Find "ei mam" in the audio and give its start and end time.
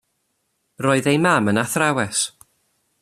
1.11-1.49